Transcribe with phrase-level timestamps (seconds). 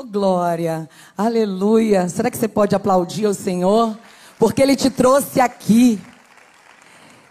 [0.00, 0.88] Oh, glória.
[1.14, 2.08] Aleluia.
[2.08, 3.98] Será que você pode aplaudir o Senhor?
[4.38, 6.00] Porque Ele te trouxe aqui.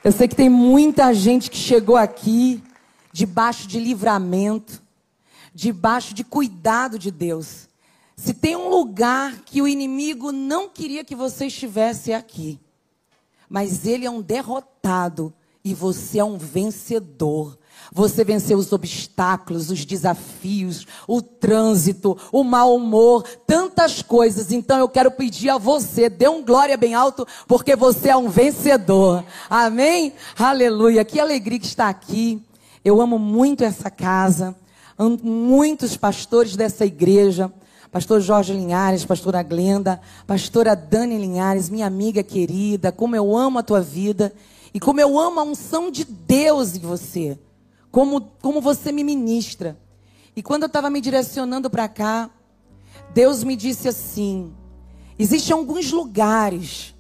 [0.04, 2.64] Eu sei que tem muita gente que chegou aqui
[3.12, 4.84] debaixo de livramento,
[5.52, 7.68] debaixo de cuidado de Deus.
[8.16, 12.60] Se tem um lugar que o inimigo não queria que você estivesse aqui.
[13.50, 15.34] Mas ele é um derrotado
[15.64, 17.58] e você é um vencedor.
[17.92, 24.52] Você venceu os obstáculos, os desafios, o trânsito, o mau humor, tantas coisas.
[24.52, 28.30] Então eu quero pedir a você, dê um glória bem alto, porque você é um
[28.30, 29.24] vencedor.
[29.50, 30.14] Amém?
[30.38, 31.04] Aleluia.
[31.04, 32.42] Que alegria que está aqui.
[32.86, 34.56] Eu amo muito essa casa,
[34.98, 37.52] amo muitos pastores dessa igreja.
[37.92, 43.64] Pastor Jorge Linhares, pastora Glenda, pastora Dani Linhares, minha amiga querida, como eu amo a
[43.64, 44.32] tua vida
[44.72, 47.38] e como eu amo a unção de Deus em você,
[47.92, 49.78] como, como você me ministra.
[50.36, 52.30] E quando eu estava me direcionando para cá,
[53.14, 54.54] Deus me disse assim:
[55.18, 56.96] existem alguns lugares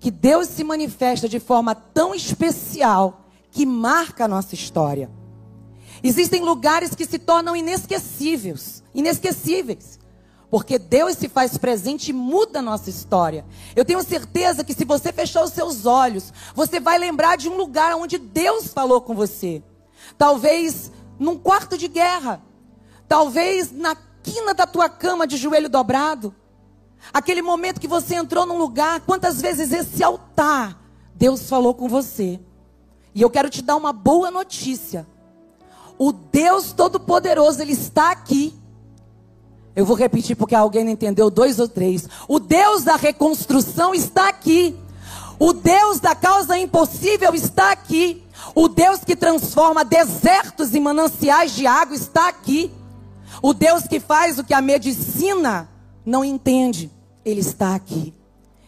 [0.00, 5.10] que Deus se manifesta de forma tão especial que marca a nossa história.
[6.02, 9.98] Existem lugares que se tornam inesquecíveis, inesquecíveis.
[10.50, 13.44] Porque Deus se faz presente e muda a nossa história.
[13.76, 17.56] Eu tenho certeza que se você fechar os seus olhos, você vai lembrar de um
[17.56, 19.62] lugar onde Deus falou com você.
[20.16, 22.42] Talvez num quarto de guerra.
[23.08, 26.34] Talvez na quina da tua cama de joelho dobrado.
[27.12, 30.78] Aquele momento que você entrou num lugar, quantas vezes esse altar
[31.18, 32.38] Deus falou com você.
[33.12, 35.04] E eu quero te dar uma boa notícia.
[35.98, 38.54] O Deus Todo-Poderoso, Ele está aqui.
[39.74, 42.08] Eu vou repetir porque alguém não entendeu, dois ou três.
[42.28, 44.76] O Deus da reconstrução está aqui.
[45.40, 48.22] O Deus da causa impossível está aqui.
[48.54, 52.70] O Deus que transforma desertos em mananciais de água está aqui.
[53.42, 55.68] O Deus que faz o que a medicina
[56.04, 56.90] não entende,
[57.24, 58.14] Ele está aqui.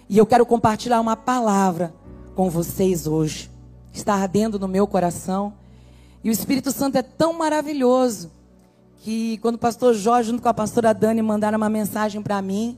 [0.09, 1.95] E eu quero compartilhar uma palavra
[2.35, 3.51] com vocês hoje.
[3.93, 5.53] Está ardendo no meu coração.
[6.23, 8.31] E o Espírito Santo é tão maravilhoso
[8.99, 12.77] que quando o pastor Jorge, junto com a pastora Dani, mandaram uma mensagem para mim,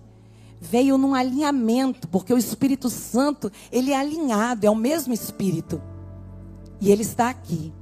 [0.60, 5.82] veio num alinhamento, porque o Espírito Santo, ele é alinhado, é o mesmo Espírito.
[6.82, 7.72] E ele está aqui.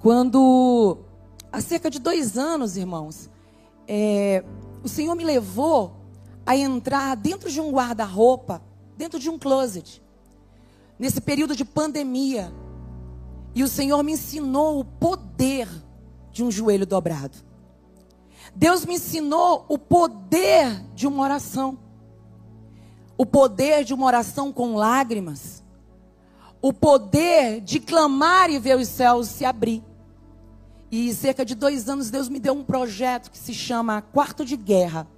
[0.00, 1.00] Quando,
[1.52, 3.28] há cerca de dois anos, irmãos,
[3.86, 4.42] é,
[4.82, 5.92] o Senhor me levou
[6.46, 8.62] a entrar dentro de um guarda-roupa,
[8.96, 10.02] dentro de um closet,
[10.98, 12.50] nesse período de pandemia.
[13.54, 15.68] E o Senhor me ensinou o poder
[16.30, 17.36] de um joelho dobrado.
[18.56, 21.78] Deus me ensinou o poder de uma oração.
[23.14, 25.61] O poder de uma oração com lágrimas.
[26.62, 29.82] O poder de clamar e ver os céus se abrir.
[30.92, 34.56] E cerca de dois anos Deus me deu um projeto que se chama Quarto de
[34.56, 35.08] Guerra.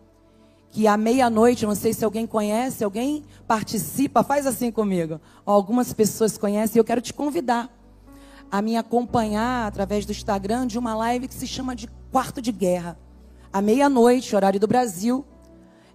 [0.71, 5.21] Que à meia-noite, não sei se alguém conhece, alguém participa, faz assim comigo.
[5.45, 7.71] Algumas pessoas conhecem eu quero te convidar
[8.51, 12.53] a me acompanhar através do Instagram de uma live que se chama de Quarto de
[12.53, 12.99] Guerra.
[13.53, 15.27] À meia-noite, horário do Brasil,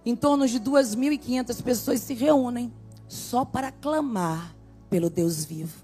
[0.06, 2.72] em torno de 2.500 pessoas se reúnem
[3.08, 4.59] só para clamar
[4.90, 5.78] pelo Deus vivo.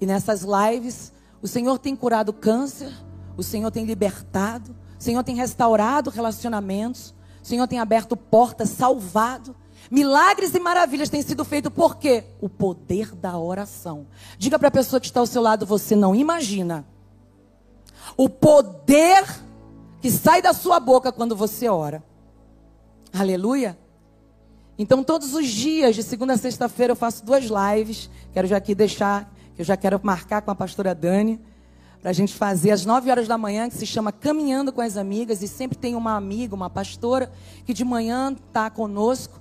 [0.00, 2.92] E nessas lives, o Senhor tem curado câncer,
[3.36, 9.54] o Senhor tem libertado, o Senhor tem restaurado relacionamentos, o Senhor tem aberto portas, salvado.
[9.90, 12.24] Milagres e maravilhas têm sido feitos por quê?
[12.40, 14.06] O poder da oração.
[14.36, 16.84] Diga para a pessoa que está ao seu lado, você não imagina.
[18.16, 19.24] O poder
[20.00, 22.02] que sai da sua boca quando você ora.
[23.12, 23.78] Aleluia.
[24.78, 28.10] Então, todos os dias, de segunda a sexta-feira, eu faço duas lives.
[28.32, 31.40] Quero já aqui deixar, que eu já quero marcar com a pastora Dani,
[32.00, 34.96] para a gente fazer às nove horas da manhã, que se chama Caminhando com as
[34.96, 35.42] Amigas.
[35.42, 37.32] E sempre tem uma amiga, uma pastora,
[37.64, 39.40] que de manhã está conosco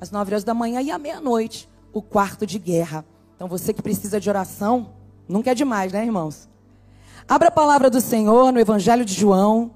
[0.00, 3.04] às nove horas da manhã e à meia-noite, o quarto de guerra.
[3.36, 4.90] Então você que precisa de oração,
[5.28, 6.48] nunca é demais, né, irmãos?
[7.28, 9.70] Abra a palavra do Senhor no Evangelho de João,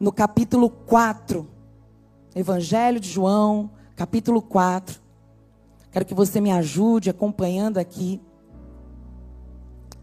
[0.00, 1.55] no capítulo 4.
[2.36, 5.00] Evangelho de João, capítulo 4.
[5.90, 8.20] Quero que você me ajude acompanhando aqui.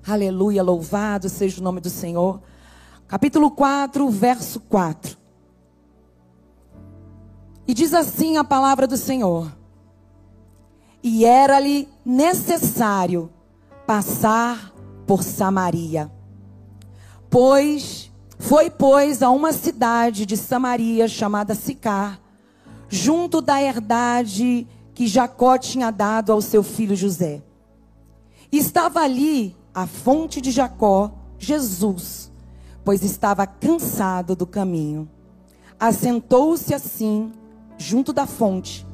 [0.03, 2.41] Aleluia, louvado seja o nome do Senhor.
[3.07, 5.15] Capítulo 4, verso 4.
[7.67, 9.55] E diz assim a palavra do Senhor:
[11.03, 13.31] E era-lhe necessário
[13.85, 14.73] passar
[15.05, 16.11] por Samaria.
[17.29, 22.22] Pois foi, pois, a uma cidade de Samaria chamada Sicar,
[22.93, 27.41] junto da herdade que Jacó tinha dado ao seu filho José.
[28.51, 32.31] Estava ali a fonte de Jacó, Jesus.
[32.85, 35.09] pois estava cansado do caminho.
[35.79, 37.31] Assentou-se assim,
[37.79, 38.85] junto da fonte,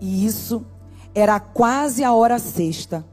[0.00, 0.64] e isso
[1.12, 3.04] era quase a hora sexta.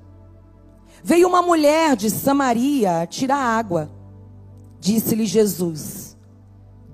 [1.03, 3.89] Veio uma mulher de Samaria tirar água.
[4.79, 6.15] Disse-lhe Jesus: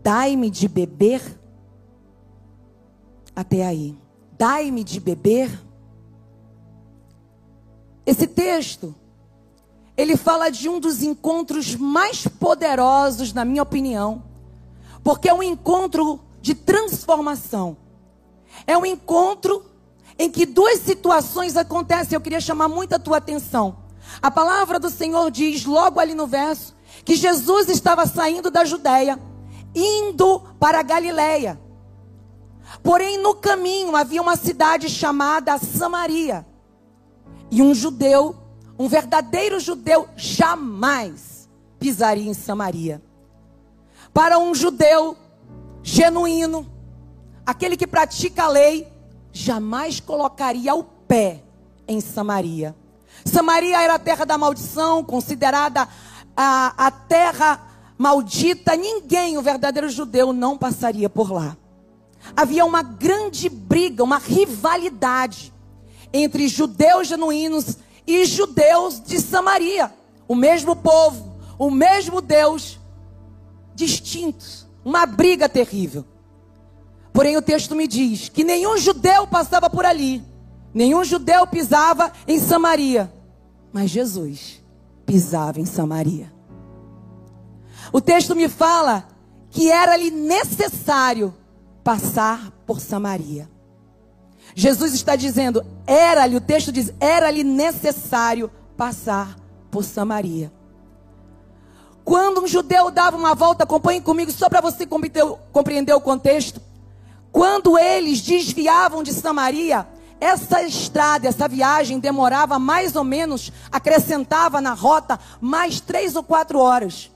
[0.01, 1.43] Dai-me de beber.
[3.35, 3.97] Até aí.
[4.38, 5.50] Dai-me de beber.
[8.06, 8.94] Esse texto,
[9.95, 14.24] ele fala de um dos encontros mais poderosos, na minha opinião,
[15.03, 17.77] porque é um encontro de transformação.
[18.68, 19.65] É um encontro
[20.18, 22.15] em que duas situações acontecem.
[22.15, 23.77] Eu queria chamar muito a tua atenção.
[24.21, 26.75] A palavra do Senhor diz, logo ali no verso,
[27.06, 29.19] que Jesus estava saindo da Judéia,
[29.74, 31.59] indo para a Galiléia.
[32.83, 36.45] Porém, no caminho havia uma cidade chamada Samaria.
[37.50, 38.35] E um judeu,
[38.77, 41.50] um verdadeiro judeu, jamais
[41.80, 43.01] pisaria em Samaria.
[44.13, 45.18] Para um judeu
[45.81, 46.69] genuíno,
[47.45, 48.88] aquele que pratica a lei,
[49.31, 51.41] jamais colocaria o pé
[51.88, 52.75] em Samaria.
[53.25, 55.88] Samaria era a terra da maldição, considerada
[56.35, 57.62] a, a terra
[57.97, 58.75] maldita.
[58.75, 61.57] Ninguém, o verdadeiro judeu, não passaria por lá.
[62.36, 65.54] Havia uma grande briga, uma rivalidade
[66.12, 69.92] entre judeus genuínos e judeus de Samaria.
[70.28, 72.80] O mesmo povo, o mesmo Deus,
[73.75, 74.68] distintos.
[74.86, 76.06] Uma briga terrível.
[77.12, 80.24] Porém, o texto me diz que nenhum judeu passava por ali,
[80.74, 83.14] nenhum judeu pisava em Samaria,
[83.72, 84.64] mas Jesus
[85.06, 86.34] pisava em Samaria.
[87.92, 89.08] O texto me fala
[89.52, 91.34] que era-lhe necessário
[91.83, 93.50] passar por Samaria.
[94.56, 99.35] Jesus está dizendo, era-lhe, o texto diz, era-lhe necessário passar
[99.71, 100.51] por Samaria.
[102.03, 106.62] Quando um judeu dava uma volta, acompanhe comigo, só para você compreender o contexto.
[107.31, 109.88] Quando eles desviavam de Samaria,
[110.19, 116.59] essa estrada, essa viagem demorava mais ou menos, acrescentava na rota mais três ou quatro
[116.59, 117.09] horas.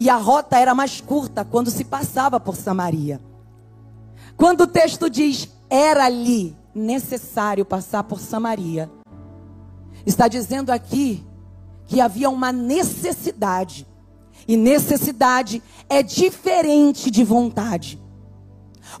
[0.00, 3.20] E a rota era mais curta quando se passava por Samaria.
[4.38, 8.88] Quando o texto diz era-lhe necessário passar por Samaria,
[10.06, 11.26] está dizendo aqui
[11.88, 13.84] que havia uma necessidade.
[14.46, 18.00] E necessidade é diferente de vontade.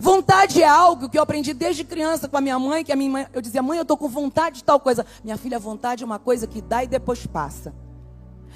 [0.00, 3.10] Vontade é algo que eu aprendi desde criança com a minha mãe, que a minha
[3.10, 5.06] mãe, eu dizia, mãe, eu estou com vontade de tal coisa.
[5.22, 7.72] Minha filha, vontade é uma coisa que dá e depois passa.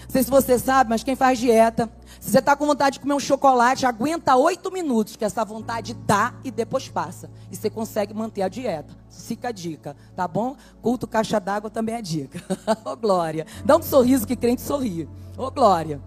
[0.05, 1.91] Não sei se você sabe, mas quem faz dieta,
[2.21, 5.95] se você está com vontade de comer um chocolate, aguenta oito minutos, que essa vontade
[5.95, 7.31] dá e depois passa.
[7.51, 8.97] E você consegue manter a dieta.
[9.11, 10.57] Fica a dica, tá bom?
[10.81, 12.43] Culto caixa d'água também é dica.
[12.85, 13.47] Ô oh, glória.
[13.65, 15.09] Dá um sorriso que crente sorri.
[15.37, 16.01] Ô oh, glória.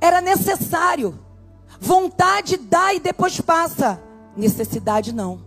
[0.00, 1.18] Era necessário.
[1.80, 4.02] Vontade dá e depois passa.
[4.36, 5.40] Necessidade não.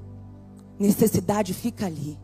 [0.80, 2.18] Necessidade fica ali.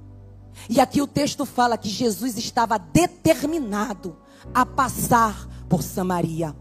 [0.70, 4.18] E aqui o texto fala que Jesus estava determinado
[4.54, 6.56] a passar por Samaria.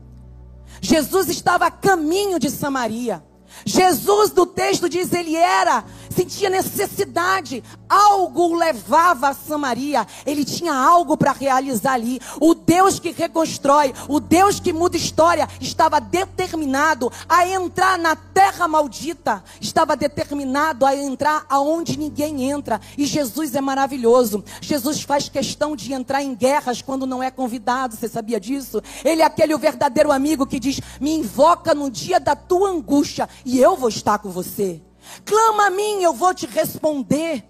[0.81, 3.23] Jesus estava a caminho de Samaria.
[3.65, 10.75] Jesus, do texto diz, ele era, sentia necessidade, algo o levava a Samaria, ele tinha
[10.75, 12.21] algo para realizar ali.
[12.41, 18.69] O Deus que reconstrói, o Deus que muda história, estava determinado a entrar na terra
[18.69, 22.81] maldita, estava determinado a entrar aonde ninguém entra.
[22.97, 24.45] E Jesus é maravilhoso.
[24.61, 28.83] Jesus faz questão de entrar em guerras quando não é convidado, você sabia disso?
[29.05, 33.59] Ele é aquele verdadeiro amigo que diz: Me invoca no dia da tua angústia e
[33.61, 34.83] eu vou estar com você.
[35.25, 37.45] Clama a mim, eu vou te responder.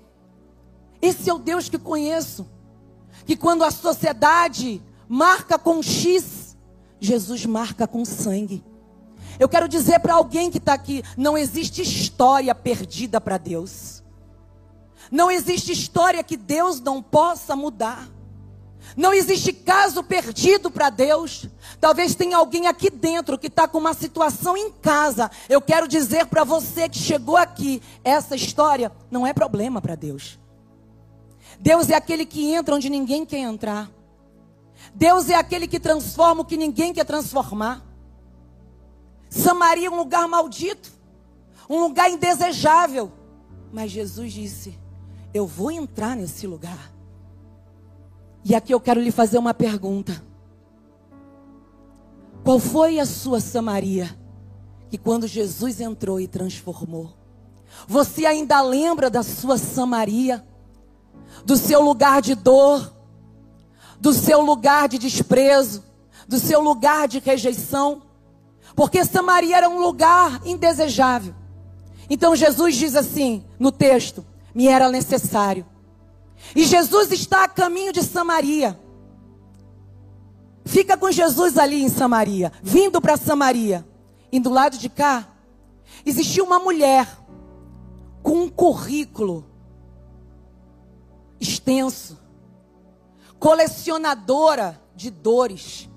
[1.00, 2.48] Esse é o Deus que conheço.
[3.24, 6.56] Que quando a sociedade marca com X,
[7.00, 8.64] Jesus marca com sangue.
[9.38, 14.02] Eu quero dizer para alguém que está aqui: não existe história perdida para Deus.
[15.10, 18.08] Não existe história que Deus não possa mudar.
[18.96, 21.46] Não existe caso perdido para Deus.
[21.82, 25.28] Talvez tenha alguém aqui dentro que está com uma situação em casa.
[25.48, 30.38] Eu quero dizer para você que chegou aqui, essa história não é problema para Deus.
[31.58, 33.90] Deus é aquele que entra onde ninguém quer entrar.
[34.94, 37.84] Deus é aquele que transforma o que ninguém quer transformar.
[39.28, 40.92] Samaria é um lugar maldito,
[41.68, 43.10] um lugar indesejável.
[43.72, 44.78] Mas Jesus disse:
[45.34, 46.92] Eu vou entrar nesse lugar.
[48.44, 50.30] E aqui eu quero lhe fazer uma pergunta.
[52.44, 54.18] Qual foi a sua Samaria
[54.90, 57.12] que quando Jesus entrou e transformou?
[57.86, 60.44] Você ainda lembra da sua Samaria?
[61.44, 62.92] Do seu lugar de dor?
[64.00, 65.84] Do seu lugar de desprezo?
[66.26, 68.02] Do seu lugar de rejeição?
[68.74, 71.34] Porque Samaria era um lugar indesejável.
[72.10, 75.64] Então Jesus diz assim no texto: me era necessário.
[76.56, 78.78] E Jesus está a caminho de Samaria.
[80.64, 83.86] Fica com Jesus ali em Samaria, vindo para Samaria.
[84.30, 85.28] E do lado de cá,
[86.06, 87.06] existia uma mulher
[88.22, 89.44] com um currículo
[91.40, 92.18] extenso,
[93.38, 95.88] colecionadora de dores,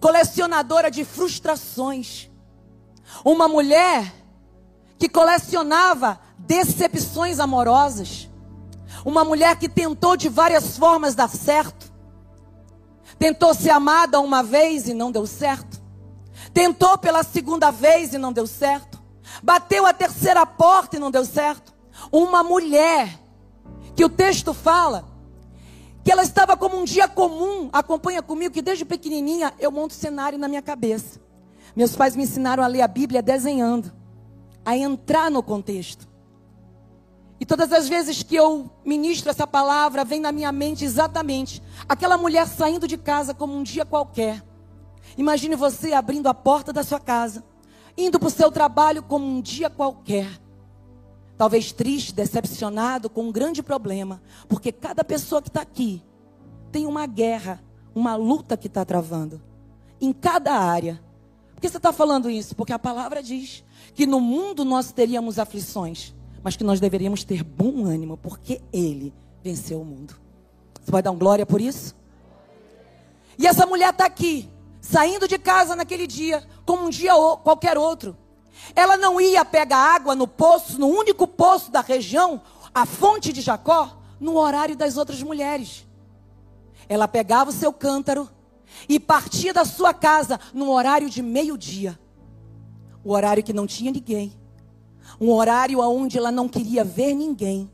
[0.00, 2.30] colecionadora de frustrações.
[3.24, 4.14] Uma mulher
[4.98, 8.28] que colecionava decepções amorosas.
[9.04, 11.89] Uma mulher que tentou de várias formas dar certo.
[13.20, 15.78] Tentou ser amada uma vez e não deu certo.
[16.54, 18.98] Tentou pela segunda vez e não deu certo.
[19.42, 21.74] Bateu a terceira porta e não deu certo.
[22.10, 23.20] Uma mulher
[23.94, 25.04] que o texto fala
[26.02, 27.68] que ela estava como um dia comum.
[27.74, 31.20] Acompanha comigo que desde pequenininha eu monto cenário na minha cabeça.
[31.76, 33.92] Meus pais me ensinaram a ler a Bíblia desenhando,
[34.64, 36.08] a entrar no contexto.
[37.40, 42.18] E todas as vezes que eu ministro essa palavra, vem na minha mente exatamente aquela
[42.18, 44.44] mulher saindo de casa como um dia qualquer.
[45.16, 47.42] Imagine você abrindo a porta da sua casa,
[47.96, 50.28] indo para o seu trabalho como um dia qualquer.
[51.38, 56.02] Talvez triste, decepcionado, com um grande problema, porque cada pessoa que está aqui
[56.70, 59.40] tem uma guerra, uma luta que está travando,
[59.98, 61.02] em cada área.
[61.54, 62.54] Por que você está falando isso?
[62.54, 67.42] Porque a palavra diz que no mundo nós teríamos aflições mas que nós deveríamos ter
[67.42, 70.14] bom ânimo, porque Ele venceu o mundo.
[70.82, 71.94] Você vai dar um glória por isso?
[73.38, 74.48] E essa mulher está aqui,
[74.80, 78.16] saindo de casa naquele dia, como um dia qualquer outro.
[78.74, 82.40] Ela não ia pegar água no poço, no único poço da região,
[82.74, 85.86] a fonte de Jacó, no horário das outras mulheres.
[86.88, 88.28] Ela pegava o seu cântaro
[88.88, 91.98] e partia da sua casa no horário de meio-dia.
[93.02, 94.39] O horário que não tinha ninguém
[95.20, 97.70] um horário onde ela não queria ver ninguém.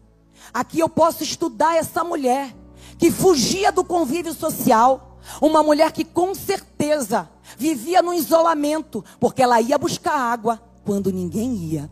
[0.52, 2.54] Aqui eu posso estudar essa mulher
[2.98, 9.60] que fugia do convívio social, uma mulher que com certeza vivia no isolamento, porque ela
[9.60, 11.90] ia buscar água quando ninguém ia.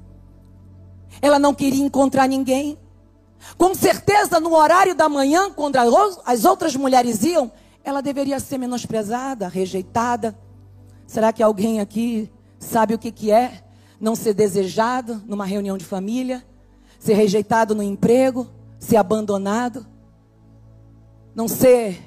[1.21, 2.79] Ela não queria encontrar ninguém.
[3.59, 5.77] Com certeza, no horário da manhã, quando
[6.25, 10.37] as outras mulheres iam, ela deveria ser menosprezada, rejeitada.
[11.07, 13.64] Será que alguém aqui sabe o que, que é
[14.01, 16.45] não ser desejado numa reunião de família,
[16.99, 18.49] ser rejeitado no emprego,
[18.79, 19.87] ser abandonado,
[21.35, 22.01] não ser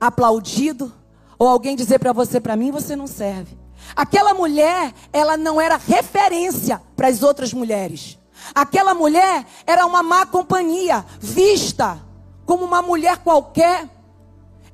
[0.00, 0.92] aplaudido,
[1.38, 3.56] ou alguém dizer para você, para mim você não serve.
[3.94, 8.18] Aquela mulher, ela não era referência para as outras mulheres.
[8.54, 12.00] Aquela mulher era uma má companhia, vista
[12.44, 13.88] como uma mulher qualquer.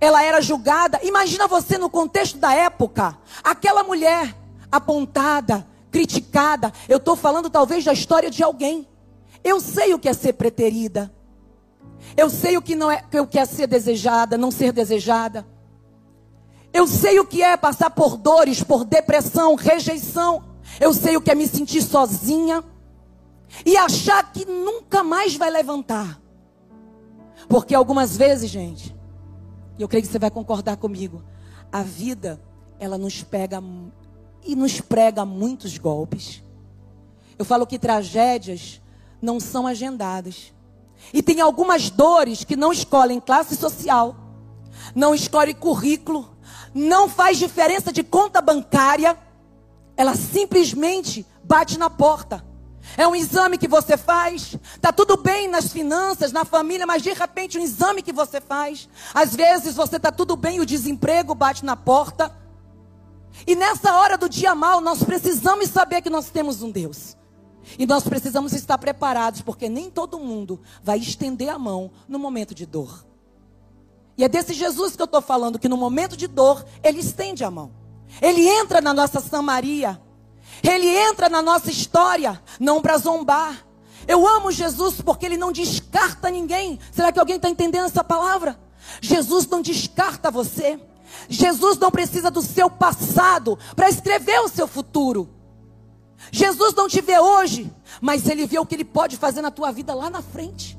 [0.01, 1.01] Ela era julgada.
[1.03, 4.35] Imagina você no contexto da época, aquela mulher
[4.71, 6.73] apontada, criticada.
[6.89, 8.89] Eu estou falando talvez da história de alguém.
[9.45, 11.15] Eu sei o que é ser preterida.
[12.17, 15.47] Eu sei o que não é o que é ser desejada, não ser desejada.
[16.73, 20.43] Eu sei o que é passar por dores, por depressão, rejeição.
[20.81, 22.65] Eu sei o que é me sentir sozinha
[23.65, 26.21] e achar que nunca mais vai levantar.
[27.49, 28.97] Porque algumas vezes, gente,
[29.79, 31.23] e eu creio que você vai concordar comigo,
[31.71, 32.41] a vida
[32.81, 33.63] ela nos pega
[34.45, 36.43] e nos prega muitos golpes.
[37.39, 38.81] Eu falo que tragédias
[39.21, 40.53] não são agendadas.
[41.13, 44.17] E tem algumas dores que não escolhem classe social,
[44.95, 46.37] não escolhem currículo,
[46.73, 49.19] não faz diferença de conta bancária,
[49.97, 52.45] ela simplesmente bate na porta.
[52.97, 57.13] É um exame que você faz, tá tudo bem nas finanças, na família, mas de
[57.13, 61.65] repente um exame que você faz, às vezes você tá tudo bem, o desemprego bate
[61.65, 62.44] na porta.
[63.47, 67.17] E nessa hora do dia mal, nós precisamos saber que nós temos um Deus.
[67.79, 72.55] E nós precisamos estar preparados, porque nem todo mundo vai estender a mão no momento
[72.55, 73.05] de dor.
[74.17, 77.43] E é desse Jesus que eu estou falando, que no momento de dor, ele estende
[77.43, 77.73] a mão.
[78.23, 80.01] Ele entra na nossa Samaria.
[80.63, 83.67] Ele entra na nossa história, não para zombar.
[84.07, 86.79] Eu amo Jesus porque ele não descarta ninguém.
[86.93, 88.59] Será que alguém está entendendo essa palavra?
[89.01, 90.79] Jesus não descarta você.
[91.29, 95.29] Jesus não precisa do seu passado para escrever o seu futuro.
[96.31, 99.71] Jesus não te vê hoje, mas ele vê o que ele pode fazer na tua
[99.73, 100.79] vida lá na frente.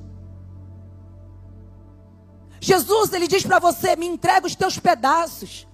[2.60, 5.68] Jesus, ele diz para você: me entrega os teus pedaços.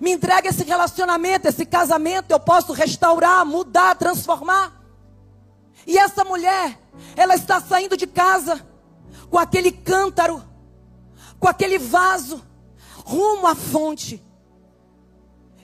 [0.00, 4.72] Me entrega esse relacionamento, esse casamento, eu posso restaurar, mudar, transformar.
[5.86, 6.80] E essa mulher,
[7.14, 8.66] ela está saindo de casa
[9.30, 10.42] com aquele cântaro,
[11.38, 12.42] com aquele vaso
[13.04, 14.20] rumo à fonte.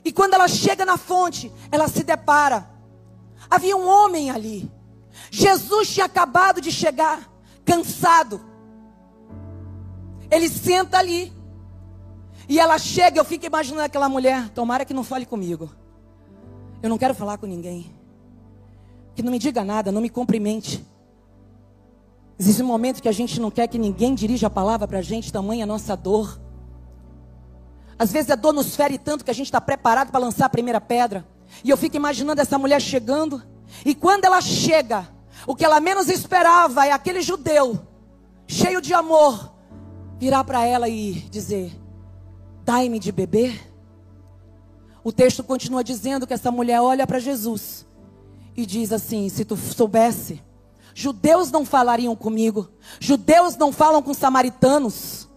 [0.05, 2.71] E quando ela chega na fonte, ela se depara.
[3.51, 4.71] Havia um homem ali.
[5.31, 7.29] Jesus tinha acabado de chegar,
[7.65, 8.41] cansado.
[10.31, 11.33] Ele senta ali.
[12.49, 14.49] E ela chega, eu fico imaginando aquela mulher.
[14.51, 15.71] Tomara que não fale comigo.
[16.83, 17.95] Eu não quero falar com ninguém.
[19.15, 20.87] Que não me diga nada, não me cumprimente.
[22.39, 25.03] Existe um momento que a gente não quer que ninguém dirija a palavra para a
[25.03, 26.41] gente, tamanha a nossa dor.
[28.01, 30.49] Às vezes a dor nos fere tanto que a gente está preparado para lançar a
[30.49, 31.23] primeira pedra.
[31.63, 33.43] E eu fico imaginando essa mulher chegando.
[33.85, 35.07] E quando ela chega,
[35.47, 37.79] o que ela menos esperava é aquele judeu,
[38.47, 39.53] cheio de amor,
[40.19, 41.79] virar para ela e dizer:
[42.65, 43.71] Dai-me de beber.
[45.05, 47.87] O texto continua dizendo que essa mulher olha para Jesus
[48.57, 50.43] e diz assim: Se tu soubesse,
[50.95, 55.29] judeus não falariam comigo, judeus não falam com samaritanos.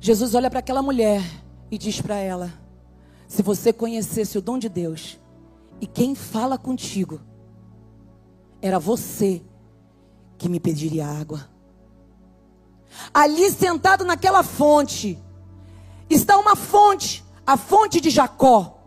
[0.00, 1.22] Jesus olha para aquela mulher
[1.70, 2.50] e diz para ela:
[3.28, 5.20] Se você conhecesse o dom de Deus
[5.78, 7.20] e quem fala contigo,
[8.62, 9.42] era você
[10.38, 11.50] que me pediria água.
[13.12, 15.22] Ali sentado naquela fonte,
[16.08, 18.78] está uma fonte, a fonte de Jacó.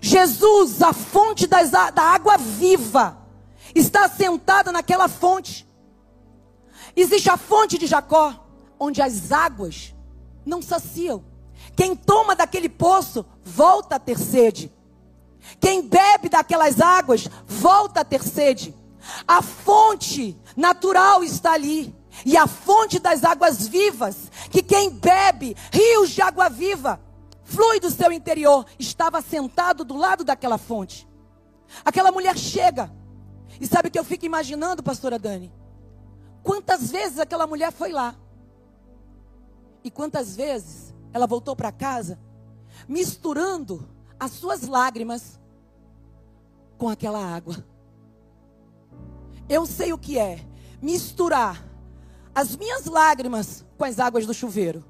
[0.00, 3.16] Jesus, a fonte das, da água viva,
[3.74, 5.66] está sentado naquela fonte.
[6.96, 8.43] Existe a fonte de Jacó
[8.84, 9.94] onde as águas
[10.44, 11.24] não saciam.
[11.76, 14.72] Quem toma daquele poço volta a ter sede.
[15.60, 18.74] Quem bebe daquelas águas volta a ter sede.
[19.26, 21.94] A fonte natural está ali.
[22.24, 27.00] E a fonte das águas vivas, que quem bebe, rios de água viva,
[27.42, 31.08] flui do seu interior, estava sentado do lado daquela fonte.
[31.84, 32.90] Aquela mulher chega.
[33.60, 35.52] E sabe o que eu fico imaginando, pastora Dani?
[36.42, 38.14] Quantas vezes aquela mulher foi lá?
[39.84, 42.18] E quantas vezes ela voltou para casa
[42.88, 43.88] misturando
[44.18, 45.38] as suas lágrimas
[46.76, 47.64] com aquela água.
[49.48, 50.40] Eu sei o que é
[50.80, 51.62] misturar
[52.34, 54.84] as minhas lágrimas com as águas do chuveiro.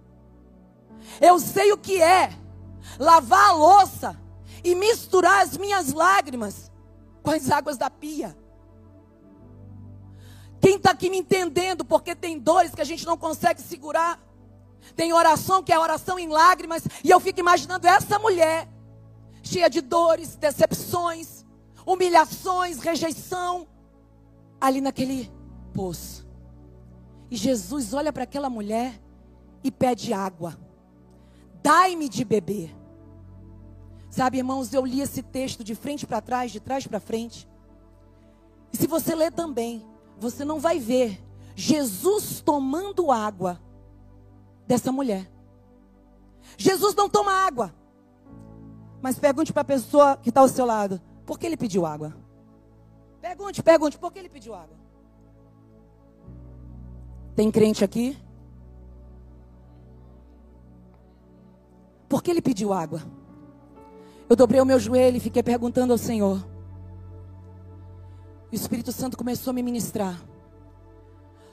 [1.20, 2.30] Eu sei o que é
[2.98, 4.20] lavar a louça
[4.62, 6.70] e misturar as minhas lágrimas
[7.22, 8.37] com as águas da pia.
[10.61, 14.18] Quem está aqui me entendendo, porque tem dores que a gente não consegue segurar.
[14.94, 16.83] Tem oração que é oração em lágrimas.
[17.03, 18.68] E eu fico imaginando essa mulher,
[19.42, 21.44] cheia de dores, decepções,
[21.87, 23.66] humilhações, rejeição,
[24.61, 25.31] ali naquele
[25.73, 26.27] poço.
[27.31, 29.01] E Jesus olha para aquela mulher
[29.62, 30.59] e pede água.
[31.62, 32.75] Dai-me de beber.
[34.11, 37.49] Sabe, irmãos, eu li esse texto de frente para trás, de trás para frente.
[38.73, 39.85] E se você ler também,
[40.18, 41.20] você não vai ver
[41.57, 43.61] Jesus tomando água
[44.66, 45.31] dessa mulher.
[46.57, 47.74] Jesus não toma água.
[49.03, 52.14] Mas pergunte para a pessoa que está ao seu lado: por que ele pediu água?
[53.20, 54.77] Pergunte, pergunte, por que ele pediu água?
[57.35, 58.16] Tem crente aqui?
[62.09, 63.03] Por que ele pediu água?
[64.29, 66.46] Eu dobrei o meu joelho e fiquei perguntando ao Senhor.
[68.53, 70.22] O Espírito Santo começou a me ministrar.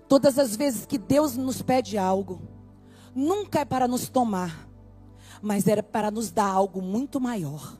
[0.07, 2.41] Todas as vezes que Deus nos pede algo,
[3.15, 4.67] nunca é para nos tomar,
[5.41, 7.77] mas era para nos dar algo muito maior.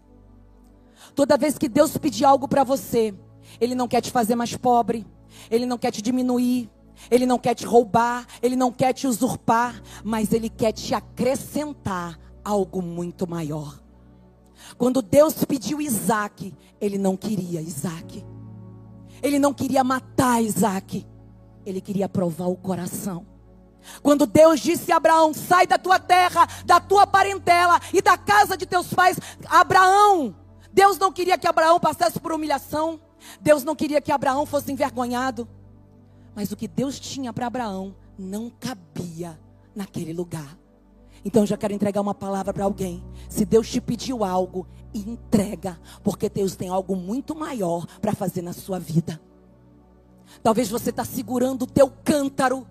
[1.15, 3.13] Toda vez que Deus pedir algo para você,
[3.60, 5.06] Ele não quer te fazer mais pobre,
[5.50, 6.70] Ele não quer te diminuir,
[7.10, 12.20] Ele não quer te roubar, Ele não quer te usurpar, mas Ele quer te acrescentar
[12.44, 13.82] algo muito maior.
[14.78, 18.24] Quando Deus pediu Isaac, Ele não queria Isaac,
[19.22, 21.06] Ele não queria matar Isaac,
[21.65, 23.26] Ele queria provar o coração.
[24.02, 28.58] Quando Deus disse a Abraão: sai da tua terra, da tua parentela e da casa
[28.58, 29.17] de teus pais,
[29.48, 30.36] Abraão,
[30.72, 33.00] Deus não queria que Abraão passasse por humilhação,
[33.39, 35.48] Deus não queria que Abraão fosse envergonhado,
[36.36, 39.39] mas o que Deus tinha para Abraão não cabia
[39.76, 40.58] naquele lugar.
[41.24, 43.04] Então eu já quero entregar uma palavra para alguém.
[43.30, 48.54] Se Deus te pediu algo, entrega, porque Deus tem algo muito maior para fazer na
[48.54, 49.22] sua vida.
[50.41, 52.65] Talvez você está segurando o teu cântaro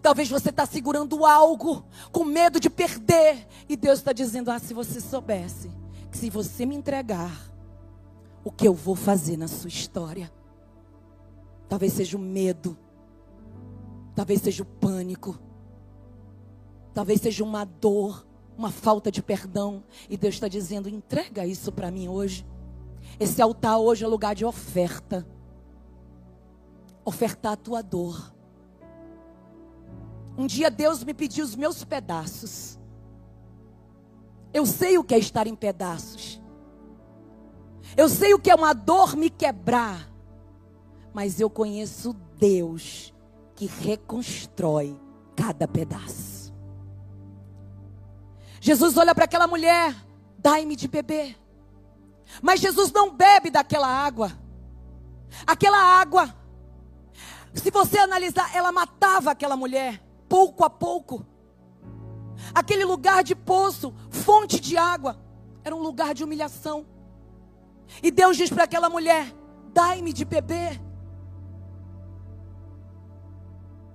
[0.00, 3.46] Talvez você está segurando algo com medo de perder.
[3.68, 5.70] E Deus está dizendo: Ah, se você soubesse
[6.10, 7.52] que se você me entregar,
[8.44, 10.32] o que eu vou fazer na sua história.
[11.68, 12.76] Talvez seja o medo.
[14.14, 15.38] Talvez seja o pânico.
[16.92, 19.82] Talvez seja uma dor, uma falta de perdão.
[20.08, 22.46] E Deus está dizendo: entrega isso para mim hoje.
[23.18, 25.26] Esse altar hoje é lugar de oferta.
[27.04, 28.34] Ofertar a tua dor
[30.36, 32.78] um dia Deus me pediu os meus pedaços.
[34.52, 36.40] Eu sei o que é estar em pedaços.
[37.96, 40.10] Eu sei o que é uma dor me quebrar.
[41.12, 43.14] Mas eu conheço Deus
[43.54, 44.98] que reconstrói
[45.36, 46.52] cada pedaço.
[48.60, 49.94] Jesus olha para aquela mulher,
[50.38, 51.38] dai-me de beber.
[52.42, 54.32] Mas Jesus não bebe daquela água.
[55.46, 56.34] Aquela água,
[57.52, 60.00] se você analisar, ela matava aquela mulher,
[60.34, 61.24] pouco a pouco.
[62.52, 65.16] Aquele lugar de poço, fonte de água,
[65.62, 66.84] era um lugar de humilhação.
[68.02, 69.32] E Deus diz para aquela mulher:
[69.72, 70.82] dai-me de beber.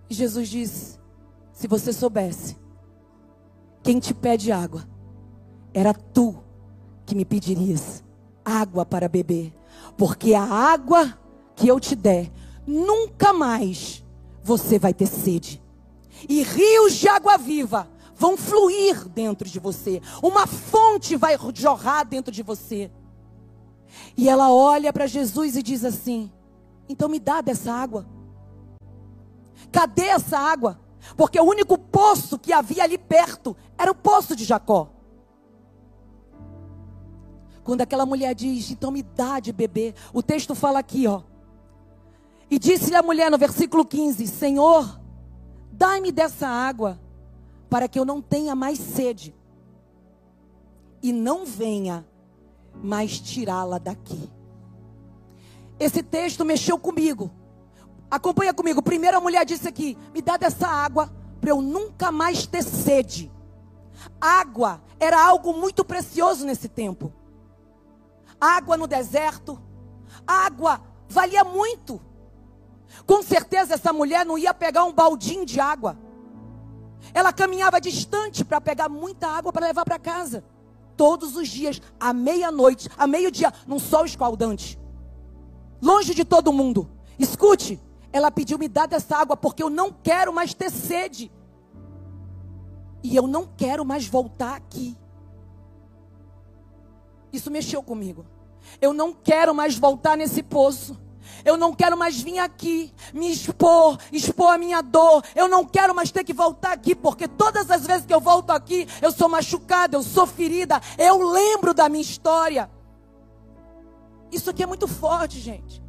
[0.10, 0.98] E Jesus diz:
[1.52, 2.56] se você soubesse,
[3.84, 4.88] quem te pede água,
[5.74, 6.42] era tu
[7.06, 8.02] que me pedirias
[8.46, 9.54] água para beber,
[9.98, 11.20] porque a água
[11.54, 12.32] que eu te der,
[12.66, 14.06] nunca mais
[14.42, 15.62] você vai ter sede.
[16.28, 22.32] E rios de água viva vão fluir dentro de você, uma fonte vai jorrar dentro
[22.32, 22.92] de você.
[24.18, 26.32] E ela olha para Jesus e diz assim:
[26.88, 28.06] Então me dá dessa água.
[29.72, 30.80] Cadê essa água?
[31.16, 34.90] Porque o único poço que havia ali perto era o poço de Jacó.
[37.64, 41.22] Quando aquela mulher diz, então me dá de beber, o texto fala aqui, ó.
[42.50, 44.99] E disse-lhe a mulher no versículo 15: Senhor,
[45.80, 47.00] dai-me dessa água,
[47.70, 49.34] para que eu não tenha mais sede,
[51.02, 52.06] e não venha
[52.84, 54.30] mais tirá-la daqui.
[55.80, 57.32] Esse texto mexeu comigo.
[58.12, 58.82] Acompanha comigo.
[58.82, 63.32] Primeiro a mulher disse aqui: Me dá dessa água para eu nunca mais ter sede.
[64.20, 67.14] Água era algo muito precioso nesse tempo.
[68.42, 69.58] Água no deserto,
[70.28, 72.02] água valia muito.
[73.06, 75.98] Com certeza essa mulher não ia pegar um baldinho de água.
[77.14, 80.44] Ela caminhava distante para pegar muita água para levar para casa.
[80.96, 84.80] Todos os dias, à meia-noite, à meio-dia, num sol escaldante.
[85.82, 86.90] Longe de todo mundo.
[87.18, 87.80] Escute,
[88.12, 91.32] ela pediu me dar dessa água porque eu não quero mais ter sede.
[93.02, 94.98] E eu não quero mais voltar aqui.
[97.32, 98.26] Isso mexeu comigo.
[98.82, 101.00] Eu não quero mais voltar nesse poço.
[101.44, 105.24] Eu não quero mais vir aqui me expor, expor a minha dor.
[105.36, 108.52] Eu não quero mais ter que voltar aqui, porque todas as vezes que eu volto
[108.52, 112.70] aqui, eu sou machucada, eu sou ferida, eu lembro da minha história.
[114.32, 115.82] Isso aqui é muito forte, gente.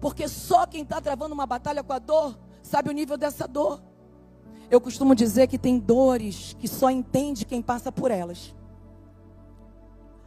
[0.00, 3.82] Porque só quem está travando uma batalha com a dor sabe o nível dessa dor.
[4.70, 8.54] Eu costumo dizer que tem dores que só entende quem passa por elas.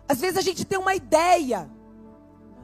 [0.07, 1.69] Às vezes a gente tem uma ideia.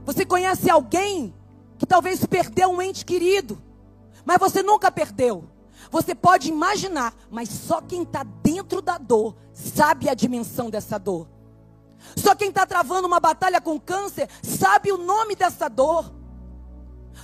[0.05, 1.33] Você conhece alguém
[1.77, 3.61] que talvez perdeu um ente querido,
[4.25, 5.49] mas você nunca perdeu.
[5.89, 11.27] Você pode imaginar, mas só quem está dentro da dor sabe a dimensão dessa dor.
[12.15, 16.11] Só quem está travando uma batalha com câncer sabe o nome dessa dor.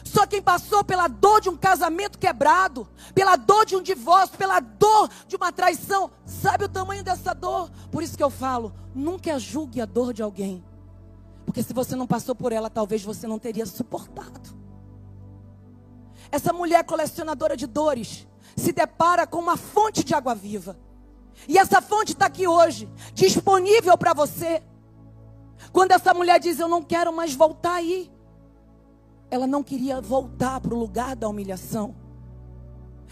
[0.03, 4.59] Só quem passou pela dor de um casamento quebrado, pela dor de um divórcio, pela
[4.59, 7.69] dor de uma traição, sabe o tamanho dessa dor.
[7.91, 10.63] Por isso que eu falo: nunca julgue a dor de alguém.
[11.47, 14.53] Porque se você não passou por ela, talvez você não teria suportado.
[16.29, 20.77] Essa mulher colecionadora de dores se depara com uma fonte de água viva.
[21.47, 24.61] E essa fonte está aqui hoje, disponível para você.
[25.71, 28.11] Quando essa mulher diz: Eu não quero mais voltar aí.
[29.31, 31.95] Ela não queria voltar para o lugar da humilhação.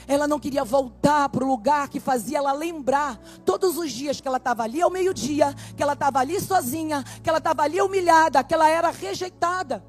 [0.07, 4.27] Ela não queria voltar para o lugar que fazia ela lembrar todos os dias que
[4.27, 8.43] ela estava ali ao meio-dia, que ela estava ali sozinha, que ela estava ali humilhada,
[8.43, 9.83] que ela era rejeitada.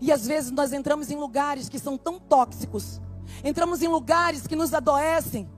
[0.00, 3.00] E às vezes nós entramos em lugares que são tão tóxicos,
[3.42, 5.50] entramos em lugares que nos adoecem.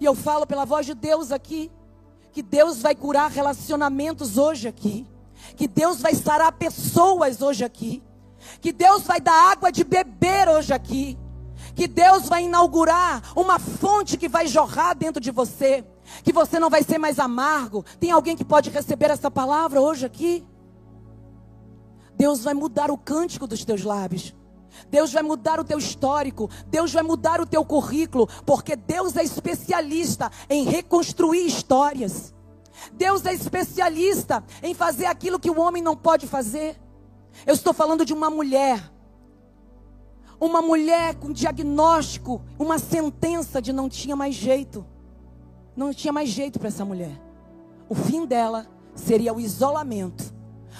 [0.00, 1.70] E eu falo pela voz de Deus aqui,
[2.32, 5.06] que Deus vai curar relacionamentos hoje aqui,
[5.56, 8.02] que Deus vai sarar pessoas hoje aqui
[8.60, 11.18] que Deus vai dar água de beber hoje aqui.
[11.80, 15.82] Que Deus vai inaugurar uma fonte que vai jorrar dentro de você.
[16.22, 17.82] Que você não vai ser mais amargo.
[17.98, 20.46] Tem alguém que pode receber essa palavra hoje aqui?
[22.14, 24.34] Deus vai mudar o cântico dos teus lábios.
[24.90, 29.24] Deus vai mudar o teu histórico, Deus vai mudar o teu currículo, porque Deus é
[29.24, 32.34] especialista em reconstruir histórias.
[32.92, 36.78] Deus é especialista em fazer aquilo que o homem não pode fazer.
[37.46, 38.99] Eu estou falando de uma mulher.
[40.40, 44.86] Uma mulher com diagnóstico, uma sentença de não tinha mais jeito.
[45.76, 47.20] Não tinha mais jeito para essa mulher.
[47.88, 50.32] O fim dela seria o isolamento.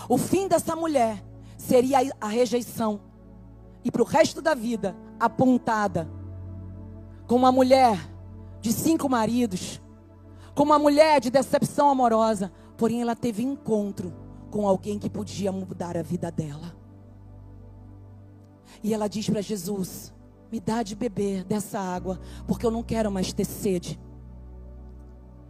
[0.08, 1.22] O fim dessa mulher
[1.58, 3.00] seria a rejeição.
[3.84, 6.08] E para o resto da vida, apontada
[7.26, 7.98] como uma mulher
[8.60, 9.80] de cinco maridos,
[10.54, 14.12] como uma mulher de decepção amorosa, porém ela teve encontro
[14.50, 16.79] com alguém que podia mudar a vida dela.
[18.82, 20.12] E ela diz para Jesus:
[20.50, 23.98] Me dá de beber dessa água, porque eu não quero mais ter sede.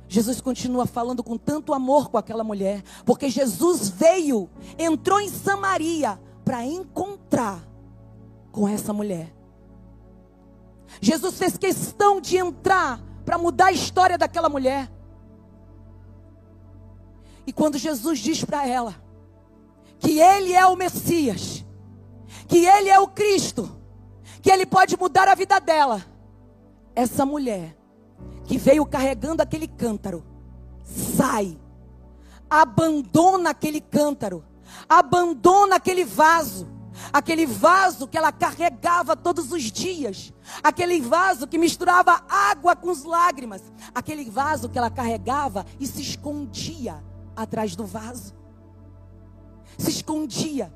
[0.08, 6.20] Jesus continua falando com tanto amor com aquela mulher, porque Jesus veio, entrou em Samaria
[6.44, 7.64] para encontrar
[8.50, 9.32] com essa mulher.
[11.00, 14.90] Jesus fez questão de entrar para mudar a história daquela mulher.
[17.46, 18.96] E quando Jesus diz para ela
[20.00, 21.64] que ele é o Messias,
[22.50, 23.70] que ele é o Cristo,
[24.42, 26.04] que ele pode mudar a vida dela,
[26.96, 27.76] essa mulher
[28.44, 30.24] que veio carregando aquele cântaro
[30.82, 31.56] sai,
[32.50, 34.44] abandona aquele cântaro,
[34.88, 36.68] abandona aquele vaso
[37.12, 43.04] aquele vaso que ela carregava todos os dias, aquele vaso que misturava água com as
[43.04, 43.62] lágrimas,
[43.94, 47.02] aquele vaso que ela carregava e se escondia
[47.34, 48.34] atrás do vaso.
[49.78, 50.70] Se escondia.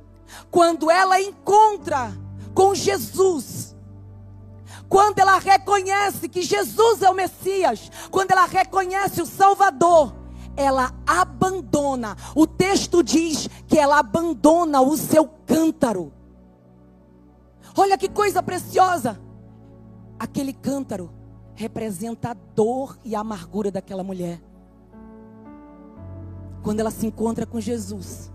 [0.51, 2.13] Quando ela encontra
[2.55, 3.75] com Jesus,
[4.89, 10.15] quando ela reconhece que Jesus é o Messias, quando ela reconhece o Salvador,
[10.57, 12.17] ela abandona.
[12.35, 16.13] O texto diz que ela abandona o seu cântaro.
[17.77, 19.21] Olha que coisa preciosa.
[20.19, 21.11] Aquele cântaro
[21.55, 24.41] representa a dor e a amargura daquela mulher.
[26.63, 28.33] Quando ela se encontra com Jesus,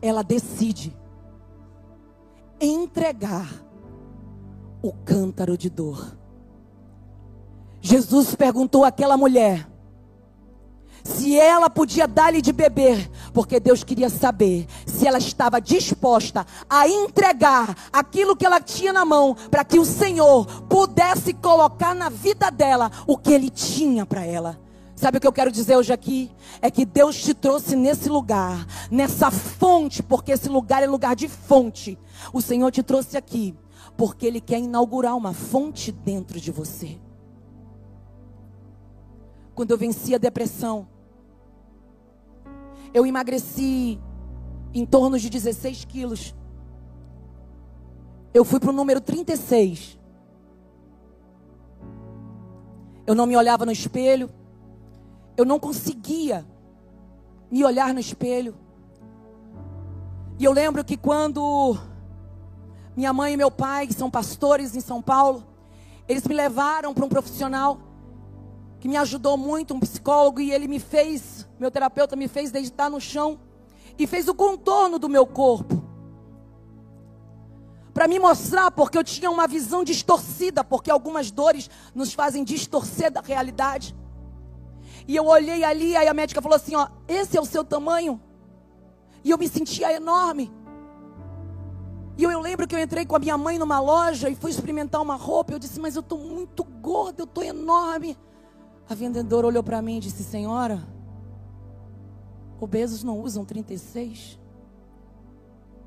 [0.00, 0.96] ela decide
[2.60, 3.48] entregar
[4.82, 6.16] o cântaro de dor.
[7.80, 9.68] Jesus perguntou àquela mulher:
[11.04, 16.88] se ela podia dar-lhe de beber, porque Deus queria saber se ela estava disposta a
[16.88, 22.50] entregar aquilo que ela tinha na mão, para que o Senhor pudesse colocar na vida
[22.50, 24.58] dela o que ele tinha para ela.
[24.96, 26.30] Sabe o que eu quero dizer hoje aqui?
[26.62, 31.28] É que Deus te trouxe nesse lugar, nessa fonte, porque esse lugar é lugar de
[31.28, 31.98] fonte.
[32.32, 33.54] O Senhor te trouxe aqui,
[33.94, 36.98] porque Ele quer inaugurar uma fonte dentro de você.
[39.54, 40.88] Quando eu venci a depressão,
[42.94, 44.00] eu emagreci
[44.72, 46.34] em torno de 16 quilos.
[48.32, 49.98] Eu fui para o número 36.
[53.06, 54.30] Eu não me olhava no espelho.
[55.36, 56.46] Eu não conseguia
[57.50, 58.54] me olhar no espelho.
[60.38, 61.78] E eu lembro que quando
[62.96, 65.44] minha mãe e meu pai, que são pastores em São Paulo,
[66.08, 67.78] eles me levaram para um profissional
[68.78, 72.90] que me ajudou muito, um psicólogo, e ele me fez, meu terapeuta me fez deitar
[72.90, 73.38] no chão
[73.98, 75.82] e fez o contorno do meu corpo.
[77.92, 83.10] Para me mostrar, porque eu tinha uma visão distorcida, porque algumas dores nos fazem distorcer
[83.10, 83.96] da realidade.
[85.08, 88.20] E eu olhei ali, aí a médica falou assim: Ó, esse é o seu tamanho.
[89.22, 90.52] E eu me sentia enorme.
[92.18, 94.50] E eu, eu, lembro que eu entrei com a minha mãe numa loja e fui
[94.50, 95.52] experimentar uma roupa.
[95.52, 98.16] Eu disse, mas eu estou muito gorda, eu estou enorme.
[98.88, 100.86] A vendedora olhou para mim e disse: Senhora,
[102.58, 104.38] obesos não usam 36.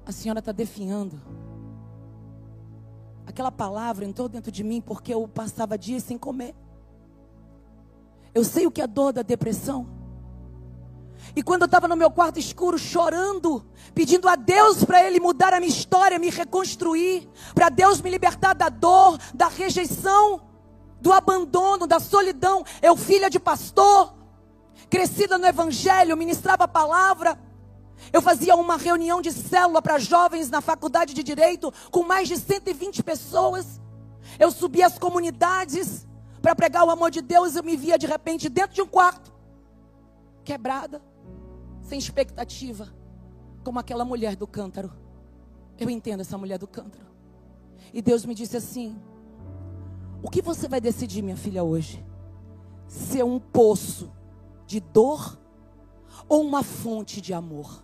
[0.06, 1.20] A senhora está definhando.
[3.26, 6.54] Aquela palavra entrou dentro de mim porque eu passava dias sem comer.
[8.34, 9.88] Eu sei o que é a dor da depressão.
[11.36, 15.54] E quando eu estava no meu quarto escuro chorando, pedindo a Deus para Ele mudar
[15.54, 20.42] a minha história, me reconstruir, para Deus me libertar da dor, da rejeição,
[21.00, 22.64] do abandono, da solidão.
[22.82, 24.14] Eu, filha de pastor,
[24.90, 27.40] crescida no Evangelho, ministrava a palavra.
[28.12, 32.38] Eu fazia uma reunião de célula para jovens na faculdade de Direito, com mais de
[32.38, 33.80] 120 pessoas.
[34.40, 36.08] Eu subia as comunidades
[36.42, 37.56] para pregar o amor de Deus.
[37.56, 39.34] Eu me via de repente dentro de um quarto,
[40.44, 41.02] quebrada,
[41.82, 42.94] sem expectativa,
[43.64, 44.92] como aquela mulher do cântaro.
[45.78, 47.08] Eu entendo essa mulher do cântaro.
[47.94, 49.00] E Deus me disse assim:
[50.22, 52.06] o que você vai decidir, minha filha, hoje?
[52.88, 54.12] Ser um poço
[54.66, 55.40] de dor
[56.28, 57.84] ou uma fonte de amor?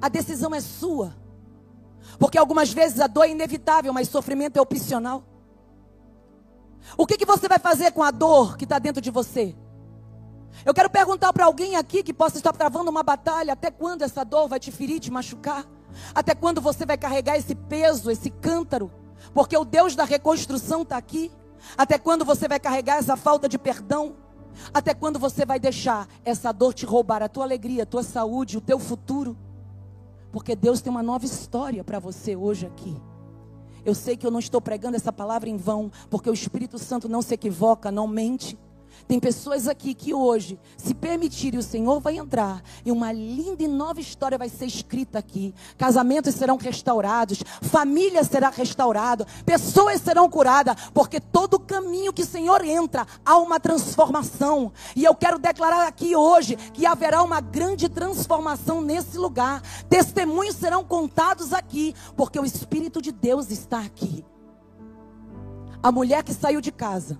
[0.00, 1.14] A decisão é sua.
[2.18, 5.24] Porque algumas vezes a dor é inevitável, mas sofrimento é opcional.
[6.96, 9.54] O que, que você vai fazer com a dor que está dentro de você?
[10.64, 14.24] Eu quero perguntar para alguém aqui que possa estar travando uma batalha: até quando essa
[14.24, 15.66] dor vai te ferir, te machucar?
[16.14, 18.90] Até quando você vai carregar esse peso, esse cântaro?
[19.34, 21.30] Porque o Deus da reconstrução está aqui.
[21.76, 24.16] Até quando você vai carregar essa falta de perdão?
[24.72, 28.58] Até quando você vai deixar essa dor te roubar a tua alegria, a tua saúde,
[28.58, 29.36] o teu futuro?
[30.32, 32.96] Porque Deus tem uma nova história para você hoje aqui.
[33.84, 37.08] Eu sei que eu não estou pregando essa palavra em vão, porque o Espírito Santo
[37.08, 38.58] não se equivoca, não mente.
[39.06, 43.68] Tem pessoas aqui que hoje, se permitirem, o Senhor vai entrar e uma linda e
[43.68, 45.54] nova história vai ser escrita aqui.
[45.76, 52.64] Casamentos serão restaurados, família será restaurada, pessoas serão curadas, porque todo caminho que o Senhor
[52.64, 54.72] entra há uma transformação.
[54.94, 59.62] E eu quero declarar aqui hoje que haverá uma grande transformação nesse lugar.
[59.88, 64.24] Testemunhos serão contados aqui, porque o Espírito de Deus está aqui.
[65.82, 67.18] A mulher que saiu de casa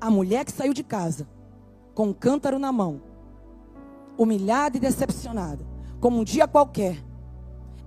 [0.00, 1.28] a mulher que saiu de casa
[1.94, 3.00] com um cântaro na mão,
[4.18, 5.64] humilhada e decepcionada,
[6.00, 7.02] como um dia qualquer,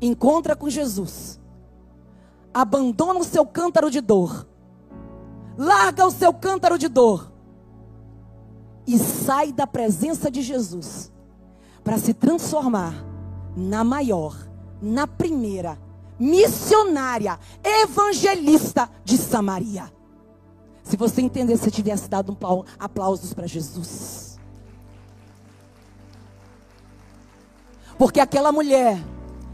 [0.01, 1.39] encontra com Jesus,
[2.53, 4.47] abandona o seu cântaro de dor,
[5.57, 7.31] larga o seu cântaro de dor
[8.87, 11.11] e sai da presença de Jesus
[11.83, 13.05] para se transformar
[13.55, 14.35] na maior,
[14.81, 15.77] na primeira
[16.19, 19.98] missionária, evangelista de Samaria.
[20.89, 24.39] Se você entender, se tivesse dado um aplausos para Jesus.
[27.95, 28.97] Porque aquela mulher,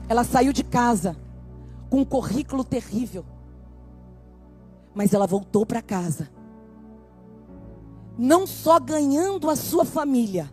[0.08, 1.18] ela saiu de casa
[1.90, 3.26] com um currículo terrível.
[4.94, 6.30] Mas ela voltou para casa.
[8.18, 10.50] Não só ganhando a sua família,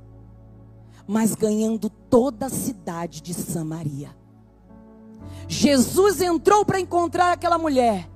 [1.07, 4.17] mas ganhando toda a cidade de Samaria.
[5.47, 8.11] Jesus entrou para encontrar aquela mulher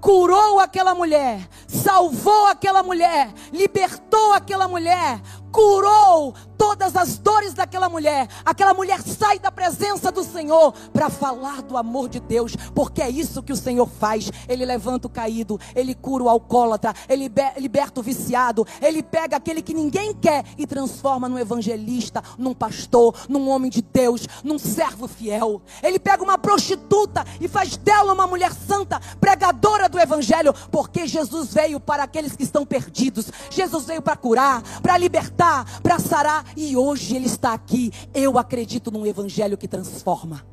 [0.00, 8.28] curou aquela mulher, salvou aquela mulher, libertou aquela mulher, curou todas as dores daquela mulher.
[8.44, 13.08] Aquela mulher sai da presença do Senhor para falar do amor de Deus, porque é
[13.08, 14.30] isso que o Senhor faz.
[14.48, 19.62] Ele levanta o caído, ele cura o alcoólatra, ele liberta o viciado, ele pega aquele
[19.62, 25.06] que ninguém quer e transforma num evangelista, num pastor, num homem de Deus, num servo
[25.06, 25.62] fiel.
[25.82, 31.54] Ele pega uma prostituta e faz dela uma mulher santa, pregadora do evangelho, porque Jesus
[31.54, 33.30] veio para aqueles que estão perdidos.
[33.50, 37.92] Jesus veio para curar, para libertar, para sarar e hoje Ele está aqui.
[38.14, 40.46] Eu acredito num Evangelho que transforma.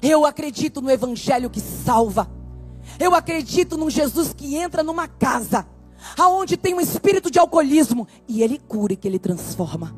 [0.00, 2.30] Eu acredito no Evangelho que salva.
[2.98, 5.66] Eu acredito num Jesus que entra numa casa,
[6.18, 9.94] aonde tem um espírito de alcoolismo, e Ele cura e que Ele transforma.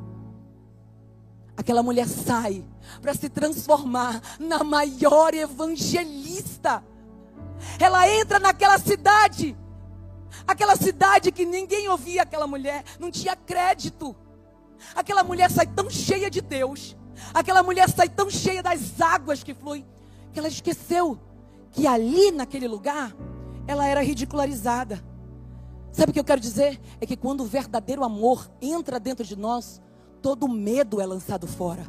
[1.57, 2.65] Aquela mulher sai
[3.01, 6.85] para se transformar na maior evangelista.
[7.79, 9.57] Ela entra naquela cidade,
[10.47, 14.17] aquela cidade que ninguém ouvia aquela mulher, não tinha crédito.
[14.95, 16.97] Aquela mulher sai tão cheia de Deus.
[17.33, 19.87] Aquela mulher sai tão cheia das águas que fluem.
[20.33, 21.19] Que ela esqueceu
[21.71, 23.15] que ali naquele lugar
[23.67, 25.03] ela era ridicularizada.
[25.93, 26.81] Sabe o que eu quero dizer?
[27.01, 29.81] É que quando o verdadeiro amor entra dentro de nós,
[30.21, 31.87] todo medo é lançado fora.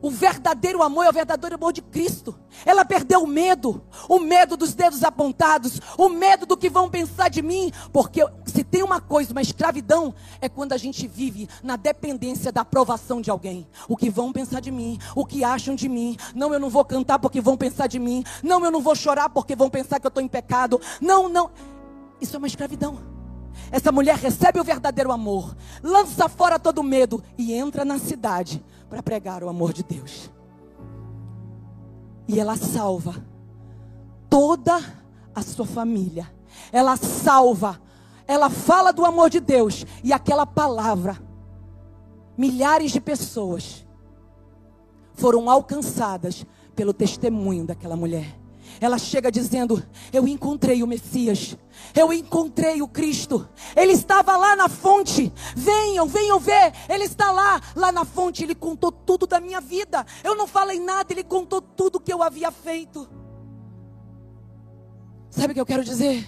[0.00, 2.38] O verdadeiro amor é o verdadeiro amor de Cristo.
[2.64, 7.28] Ela perdeu o medo, o medo dos dedos apontados, o medo do que vão pensar
[7.28, 11.76] de mim, porque se tem uma coisa, uma escravidão, é quando a gente vive na
[11.76, 13.66] dependência da aprovação de alguém.
[13.88, 16.16] O que vão pensar de mim, o que acham de mim.
[16.34, 18.24] Não, eu não vou cantar porque vão pensar de mim.
[18.42, 20.80] Não, eu não vou chorar porque vão pensar que eu estou em pecado.
[21.00, 21.50] Não, não.
[22.20, 23.17] Isso é uma escravidão.
[23.70, 29.02] Essa mulher recebe o verdadeiro amor, lança fora todo medo e entra na cidade para
[29.02, 30.30] pregar o amor de Deus.
[32.26, 33.24] E ela salva
[34.28, 34.80] toda
[35.34, 36.30] a sua família.
[36.72, 37.80] Ela salva,
[38.26, 41.18] ela fala do amor de Deus e aquela palavra,
[42.36, 43.86] milhares de pessoas
[45.14, 48.38] foram alcançadas pelo testemunho daquela mulher.
[48.80, 51.56] Ela chega dizendo: Eu encontrei o Messias.
[51.94, 53.48] Eu encontrei o Cristo.
[53.76, 55.32] Ele estava lá na fonte.
[55.54, 56.72] Venham, venham ver.
[56.88, 58.44] Ele está lá, lá na fonte.
[58.44, 60.04] Ele contou tudo da minha vida.
[60.22, 63.08] Eu não falei nada, ele contou tudo que eu havia feito.
[65.30, 66.26] Sabe o que eu quero dizer?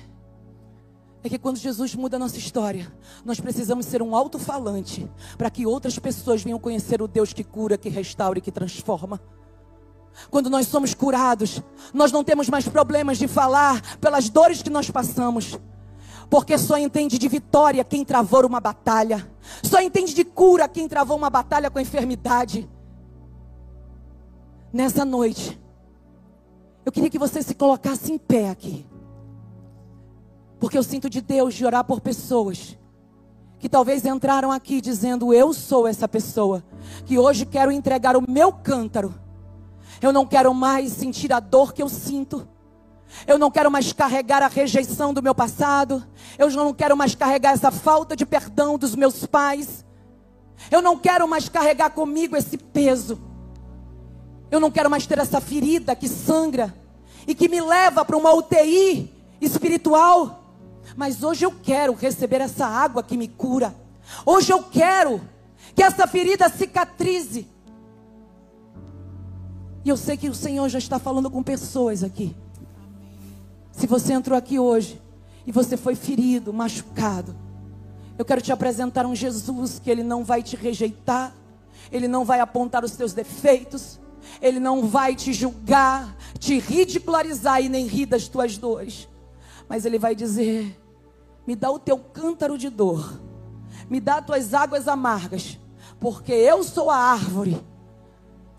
[1.22, 2.90] É que quando Jesus muda a nossa história,
[3.24, 7.76] nós precisamos ser um alto-falante para que outras pessoas venham conhecer o Deus que cura,
[7.76, 9.20] que restaura e que transforma.
[10.30, 14.90] Quando nós somos curados, nós não temos mais problemas de falar pelas dores que nós
[14.90, 15.58] passamos.
[16.28, 19.28] Porque só entende de vitória quem travou uma batalha.
[19.62, 22.68] Só entende de cura quem travou uma batalha com a enfermidade.
[24.72, 25.60] Nessa noite,
[26.84, 28.86] eu queria que você se colocasse em pé aqui.
[30.60, 32.78] Porque eu sinto de Deus de orar por pessoas
[33.58, 36.64] que talvez entraram aqui dizendo: Eu sou essa pessoa,
[37.04, 39.14] que hoje quero entregar o meu cântaro
[40.00, 42.48] eu não quero mais sentir a dor que eu sinto.
[43.26, 46.04] Eu não quero mais carregar a rejeição do meu passado.
[46.38, 49.84] Eu não quero mais carregar essa falta de perdão dos meus pais.
[50.70, 53.20] Eu não quero mais carregar comigo esse peso.
[54.50, 56.74] Eu não quero mais ter essa ferida que sangra
[57.26, 60.54] e que me leva para uma UTI espiritual.
[60.96, 63.74] Mas hoje eu quero receber essa água que me cura.
[64.26, 65.20] Hoje eu quero
[65.74, 67.46] que essa ferida cicatrize.
[69.84, 72.36] E eu sei que o Senhor já está falando com pessoas aqui.
[73.72, 75.00] Se você entrou aqui hoje
[75.46, 77.34] e você foi ferido, machucado,
[78.18, 81.34] eu quero te apresentar um Jesus que ele não vai te rejeitar,
[81.90, 83.98] ele não vai apontar os teus defeitos,
[84.42, 89.08] ele não vai te julgar, te ridicularizar e nem rir das tuas dores.
[89.66, 90.78] Mas ele vai dizer:
[91.46, 93.18] "Me dá o teu cântaro de dor.
[93.88, 95.58] Me dá as tuas águas amargas,
[95.98, 97.58] porque eu sou a árvore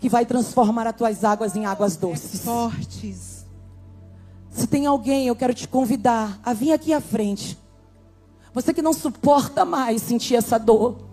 [0.02, 2.40] que vai transformar as tuas águas em águas doces.
[2.40, 3.46] Fortes.
[4.50, 7.56] Se tem alguém, eu quero te convidar a vir aqui à frente.
[8.52, 11.06] Você que não suporta mais sentir essa dor.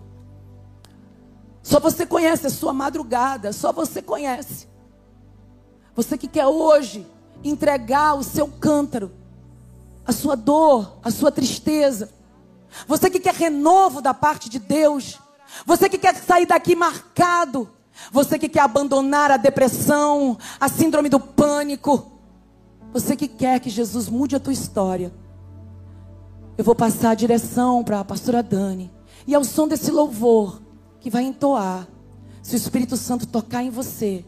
[1.62, 4.66] Só você conhece a sua madrugada, só você conhece.
[5.94, 7.06] Você que quer hoje
[7.44, 9.12] entregar o seu cântaro,
[10.04, 12.10] a sua dor, a sua tristeza.
[12.88, 15.16] Você que quer renovo da parte de Deus.
[15.64, 17.70] Você que quer sair daqui marcado
[18.12, 22.12] você que quer abandonar a depressão, a síndrome do pânico.
[22.92, 25.12] Você que quer que Jesus mude a tua história.
[26.56, 28.90] Eu vou passar a direção para a pastora Dani.
[29.26, 30.60] E ao som desse louvor
[30.98, 31.88] que vai entoar,
[32.42, 34.24] se o Espírito Santo tocar em você,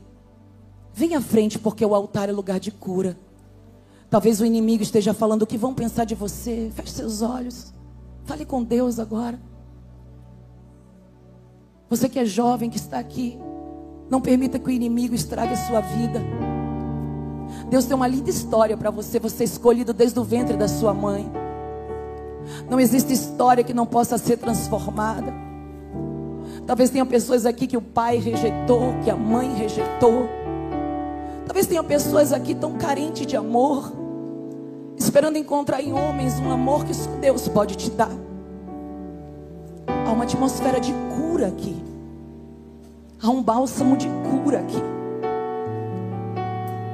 [0.92, 3.18] vem à frente porque o altar é lugar de cura.
[4.08, 6.70] Talvez o inimigo esteja falando o que vão pensar de você.
[6.74, 7.72] Feche seus olhos.
[8.24, 9.40] Fale com Deus agora.
[11.88, 13.38] Você que é jovem, que está aqui.
[14.12, 16.20] Não permita que o inimigo estrague a sua vida.
[17.70, 20.92] Deus tem uma linda história para você, você é escolhido desde o ventre da sua
[20.92, 21.32] mãe.
[22.68, 25.32] Não existe história que não possa ser transformada.
[26.66, 30.28] Talvez tenha pessoas aqui que o pai rejeitou, que a mãe rejeitou.
[31.46, 33.90] Talvez tenha pessoas aqui tão carentes de amor,
[34.94, 38.12] esperando encontrar em homens um amor que só Deus pode te dar.
[40.06, 41.81] Há uma atmosfera de cura aqui.
[43.24, 44.82] Há um bálsamo de cura aqui.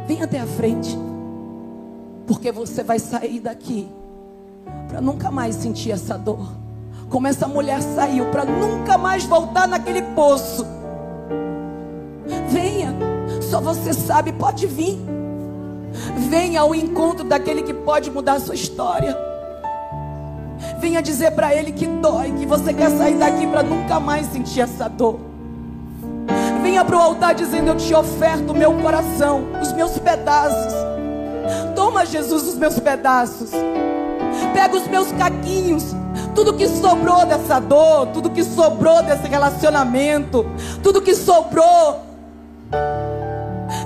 [0.07, 0.95] Vem até a frente.
[2.27, 3.89] Porque você vai sair daqui
[4.89, 6.53] para nunca mais sentir essa dor.
[7.09, 10.67] Como essa mulher saiu para nunca mais voltar naquele poço.
[12.51, 12.95] Venha,
[13.41, 14.99] só você sabe, pode vir.
[16.29, 19.17] Venha ao encontro daquele que pode mudar a sua história.
[20.79, 24.61] Venha dizer para ele que dói, que você quer sair daqui para nunca mais sentir
[24.61, 25.28] essa dor.
[26.85, 30.73] Para o altar dizendo: Eu te oferto o meu coração, os meus pedaços.
[31.75, 33.51] Toma, Jesus, os meus pedaços.
[34.53, 35.95] Pega os meus caquinhos.
[36.35, 40.47] Tudo que sobrou dessa dor, tudo que sobrou desse relacionamento,
[40.83, 42.01] tudo que sobrou.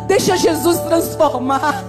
[0.07, 1.83] Deixa Jesus transformar.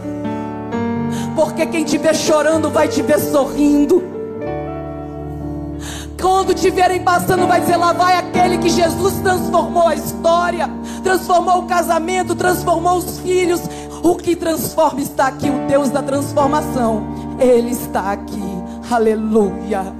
[1.35, 4.12] Porque quem te vê chorando vai te ver sorrindo.
[6.23, 10.69] Quando te verem passando, vai dizer: lá vai aquele que Jesus transformou a história,
[11.03, 13.59] transformou o casamento, transformou os filhos.
[14.01, 17.03] O que transforma está aqui, o Deus da transformação.
[17.37, 18.41] Ele está aqui.
[18.89, 19.93] Aleluia.